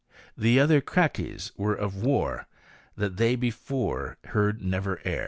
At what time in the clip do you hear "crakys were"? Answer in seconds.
0.81-1.75